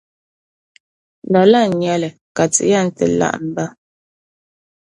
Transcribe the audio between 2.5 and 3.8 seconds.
Ti yɛn ti laɣimba.